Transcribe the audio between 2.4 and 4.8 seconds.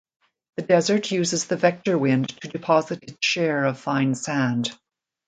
to deposit its share of fine sand.